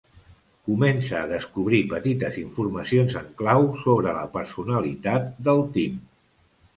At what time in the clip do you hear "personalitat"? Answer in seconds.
4.39-5.29